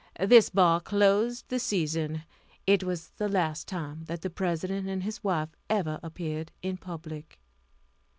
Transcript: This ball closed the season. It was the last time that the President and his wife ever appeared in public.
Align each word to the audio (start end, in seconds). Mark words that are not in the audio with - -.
This 0.19 0.49
ball 0.49 0.79
closed 0.79 1.47
the 1.49 1.59
season. 1.59 2.23
It 2.65 2.83
was 2.83 3.09
the 3.17 3.29
last 3.29 3.67
time 3.67 4.05
that 4.05 4.23
the 4.23 4.31
President 4.31 4.89
and 4.89 5.03
his 5.03 5.23
wife 5.23 5.49
ever 5.69 5.99
appeared 6.01 6.51
in 6.63 6.77
public. 6.77 7.37